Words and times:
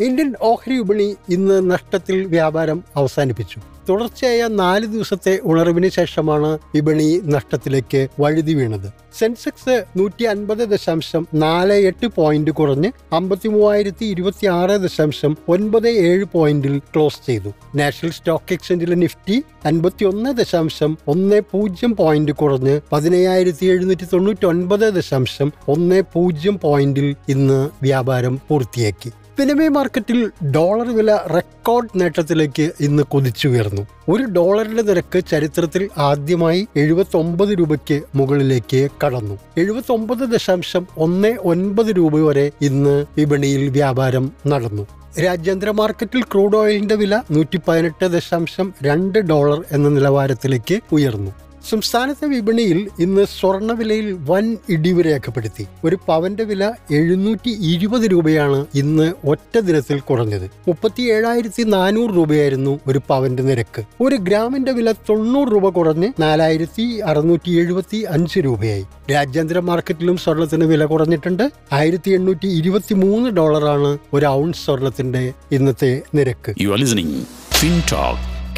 Indian 0.00 0.34
ഓഹരി 0.42 0.76
വിപണി 0.76 1.16
ഇന്ന് 1.28 1.70
നഷ്ടത്തിൽ 1.70 2.24
വ്യാപാരം 2.24 2.84
അവസാനിപ്പിച്ചു. 2.96 3.60
തുടർച്ചയായ 3.88 4.48
നാല് 4.48 4.86
ദിവസത്തെ 4.86 5.40
ഉണർവിന് 5.44 5.88
ശേഷമാണ് 5.88 6.58
വിപണി 6.74 7.20
നഷ്ടത്തിലേക്ക് 7.24 8.08
വഴുതി 8.20 8.54
വീണത്. 8.54 8.92
സെൻസെക്സ് 9.18 9.84
നൂറ്റി 9.96 10.24
അൻപത് 10.24 10.58
ദശാംശം 10.58 11.28
നാല് 11.34 11.72
എട്ട് 11.72 12.06
പോയിന്റ് 12.06 12.50
കുറഞ്ഞ് 12.50 12.90
അമ്പത്തി 13.12 13.48
മൂവായിരത്തി 13.48 14.04
ഇരുപത്തി 14.04 14.46
ആറ് 14.46 14.70
ദശാംശം 14.70 15.36
ഒൻപത് 15.48 15.88
ഏഴ് 15.88 16.24
പോയിന്റിൽ 16.24 16.78
ക്ലോസ് 16.78 17.26
ചെയ്തു. 17.26 17.48
നാഷണൽ 17.74 18.10
സ്റ്റോക്ക് 18.10 18.52
എക്സ്ചേഞ്ചിലെ 18.52 18.94
നിഫ്റ്റി 18.94 19.42
അൻപത്തി 19.64 20.04
ഒന്ന് 20.04 20.30
ദശാംശം 20.30 20.98
ഒന്ന് 21.08 21.40
പൂജ്യം 21.40 21.96
പോയിന്റ് 21.96 22.32
കുറഞ്ഞ് 22.32 22.80
പതിനയ്യായിരത്തി 22.92 23.66
എഴുന്നൂറ്റി 23.66 24.04
തൊണ്ണൂറ്റി 24.12 24.46
ഒൻപത് 24.46 24.94
ദശാംശം 24.94 25.52
ഒന്ന് 25.68 26.02
പൂജ്യം 26.12 26.58
പോയിന്റിൽ 26.58 27.16
ഇന്ന് 27.28 27.70
വ്യാപാരം 27.82 28.40
പൂർത്തിയാക്കി. 28.48 29.12
വിനിമയ 29.38 29.68
മാർക്കറ്റിൽ 29.68 30.30
ഡോളർ 30.50 30.88
വില 30.96 31.16
റെക്കോർഡ് 31.34 32.00
നേട്ടത്തിലേക്ക് 32.00 32.72
ഇന്ന് 32.80 33.02
കുതിച്ചുയർന്നു 33.02 33.86
ഒരു 34.08 34.22
ഡോളറിന്റെ 34.22 34.82
നിരക്ക് 34.82 35.24
ചരിത്രത്തിൽ 35.24 35.88
ആദ്യമായി 35.98 36.68
എഴുപത്തി 36.76 37.16
ഒമ്പത് 37.16 37.48
രൂപയ്ക്ക് 37.48 38.02
മുകളിലേക്ക് 38.14 38.88
കടന്നു. 39.04 39.38
എഴുപത്തി 39.58 39.92
ഒമ്പത് 39.92 40.18
ദശാംശം 40.18 40.86
ഒന്ന് 40.96 41.36
ഒൻപത് 41.42 41.86
രൂപ 41.86 42.16
വരെ 42.16 42.52
ഇന്ന് 42.62 43.06
വിപണിയിൽ 43.16 43.68
വ്യാപാരം 43.68 44.32
നടന്നു. 44.46 44.86
രാജ്യാന്തര 45.24 45.70
മാർക്കറ്റിൽ 45.70 46.22
ക്രൂഡ് 46.22 46.56
ഓയിലിന്റെ 46.56 46.94
വില 46.94 47.22
നൂറ്റി 47.30 47.60
പതിനെട്ട് 47.68 48.06
ദശാംശം 48.06 48.74
രണ്ട് 48.82 49.18
ഡോളർ 49.18 49.64
എന്ന 49.72 49.88
നിലവാരത്തിലേക്ക് 49.88 50.80
ഉയർന്നു. 50.92 51.30
സംസ്ഥാനത്തെ 51.68 52.26
വിപണിയിൽ 52.26 52.88
ഇന്ന് 52.98 53.24
സ്വർണവിലയിൽ 53.40 54.16
വൻ 54.30 54.56
ഇടിവ് 54.68 55.04
രേഖപ്പെടുത്തി. 55.04 55.66
ഒരു 55.84 55.98
പവന്റെ 56.08 56.44
വില 56.44 56.72
എഴുന്നൂറ്റി 56.90 57.50
ഇരുപത് 57.60 58.02
രൂപയാണ് 58.02 58.66
ഇന്ന് 58.74 59.12
ഒറ്റ 59.24 59.58
ദിനത്തിൽ 59.58 60.00
കുറഞ്ഞത്. 60.00 60.50
മുപ്പത്തി 60.68 61.02
ഏഴായിരത്തി 61.02 61.62
നാനൂറ് 61.62 62.10
രൂപയായിരുന്നു 62.16 62.80
ഒരു 62.86 63.00
പവന്റെ 63.08 63.42
നിരക്ക്. 63.42 63.82
ഒരു 64.00 64.16
ഗ്രാമിന്റെ 64.16 64.72
വില 64.72 64.92
തൊണ്ണൂറ് 64.92 65.52
രൂപ 65.52 65.68
കുറഞ്ഞ് 65.68 66.12
നാലായിരത്തി 66.20 67.00
അറുന്നൂറ്റി 67.00 67.50
എഴുപത്തി 67.50 67.96
അഞ്ച് 67.96 68.40
രൂപയായി. 68.40 68.86
രാജ്യാന്തര 69.12 69.58
മാർക്കറ്റിലും 69.58 70.16
സ്വർണത്തിന് 70.16 70.64
വില 70.64 70.84
കുറഞ്ഞിട്ടുണ്ട്. 70.84 71.50
ആയിരത്തി 71.72 72.10
എണ്ണൂറ്റി 72.10 72.46
ഇരുപത്തി 72.46 72.94
മൂന്ന് 72.94 73.30
ഡോളറാണ് 73.30 73.98
ഒരു 74.12 74.26
ഔൺസ് 74.26 74.64
സ്വർണത്തിന്റെ 74.66 75.32
ഇന്നത്തെ 75.52 76.02
നിരക്ക്. 76.14 76.54
യു 76.60 76.70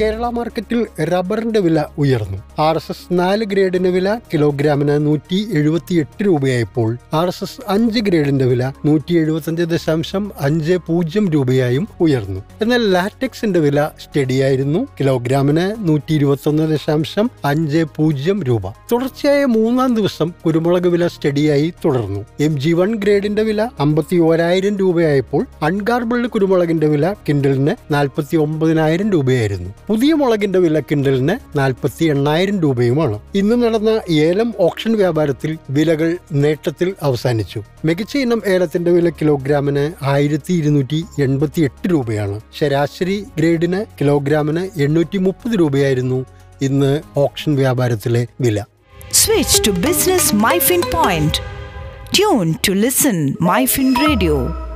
കേരള 0.00 0.28
മാർക്കറ്റിൽ 0.28 1.04
റബ്ബറിന്റെ 1.04 1.60
വില 1.60 1.84
ഉയർന്നു. 1.98 2.62
ആർ 2.62 2.76
എസ് 2.76 2.90
എസ് 2.90 3.06
നാല് 3.12 3.44
ഗ്രേഡിന്റെ 3.44 3.90
വില 3.90 4.20
കിലോഗ്രാമിന് 4.34 5.06
നൂറ്റി 5.06 5.48
എഴുപത്തി 5.52 5.94
എട്ട് 5.94 6.26
രൂപയായപ്പോൾ 6.26 6.98
ആർ 7.14 7.26
എസ് 7.26 7.44
എസ് 7.44 7.60
അഞ്ച് 7.68 8.00
ഗ്രേഡിന്റെ 8.00 8.44
വില 8.44 8.72
നൂറ്റി 8.84 9.14
എഴുപത്തഞ്ച് 9.14 9.62
ദശാംശം 9.62 10.32
അഞ്ച് 10.40 10.78
പൂജ്യം 10.86 11.30
രൂപയായും 11.30 11.88
ഉയർന്നു. 12.00 12.40
എന്നാൽ 12.62 12.90
ലാറ്റക്സിന്റെ 12.90 13.60
വില 13.60 13.88
സ്റ്റഡിയായിരുന്നു 14.04 14.86
കിലോഗ്രാമിന് 15.00 15.88
നൂറ്റി 15.88 16.14
ഇരുപത്തൊന്ന് 16.14 16.72
ദശാംശം 16.72 17.30
അഞ്ച് 17.44 17.84
പൂജ്യം 17.96 18.42
രൂപ. 18.42 18.68
തുടർച്ചയായ 18.92 19.44
മൂന്നാം 19.44 19.94
ദിവസം 19.94 20.32
കുരുമുളക് 20.46 20.88
വില 20.88 21.06
സ്റ്റഡിയായി 21.06 21.74
തുടർന്നു. 21.84 22.24
എം 22.40 22.60
ജി 22.60 22.72
വൺ 22.72 22.94
ഗ്രേഡിന്റെ 22.94 23.42
വില 23.42 23.68
അമ്പത്തി 23.80 24.16
ഓരായിരം 24.16 24.76
രൂപയായപ്പോൾ 24.76 25.46
അൺഗാർബിൾഡ് 25.62 26.28
കുരുമുളകിന്റെ 26.28 26.86
വില 26.86 27.14
കിൻഡലിന് 27.28 27.74
നാൽപ്പത്തി 27.90 28.36
ഒമ്പതിനായിരം 28.36 29.12
രൂപയായിരുന്നു. 29.12 29.70
പുതിയ 29.88 30.14
മുളകിന്റെ 30.14 30.58
വില 30.58 30.80
കിണ്ടലിന് 30.80 31.58
നാൽപ്പത്തി 31.58 32.04
എണ്ണായിരം 32.04 32.60
രൂപയുമാണ്. 32.60 33.20
ഇന്ന് 33.34 33.62
നടന്ന 33.62 34.00
ഏലം 34.10 34.54
ഓപ്ഷൻ 34.58 34.92
വ്യാപാരത്തിൽ 34.96 35.58
വിലകൾ 35.70 36.16
നേട്ടത്തിൽ 36.32 36.94
അവസാനിച്ചു. 37.02 37.62
മികച്ച 37.84 38.16
ഇനം 38.16 38.42
ഏലത്തിന്റെ 38.46 38.90
വില 38.90 39.08
കിലോഗ്രാമിന് 39.10 39.92
ആയിരത്തി 40.02 40.52
ഇരുന്നൂറ്റി 40.52 41.04
എൺപത്തി 41.18 41.62
എട്ട് 41.62 41.90
രൂപയാണ്. 41.90 42.40
ശരാശരി 42.58 43.24
ഗ്രേഡിന് 43.38 43.84
കിലോഗ്രാമിന് 44.00 44.80
എണ്ണൂറ്റി 44.80 45.18
മുപ്പത് 45.18 45.58
രൂപയായിരുന്നു 45.60 46.24
ഇന്ന് 46.62 47.00
ഓപ്ഷൻ 47.16 47.56
വ്യാപാരത്തിലെ 47.56 48.26
വില. 48.40 48.64
Switch 49.12 49.66
to 49.66 49.70
business 49.70 50.34
MyFin 50.34 50.80
point 50.94 51.40
tune 52.16 52.54
to 52.68 52.72
listen 52.72 53.34
MyFin 53.40 53.94
radio 54.08 54.67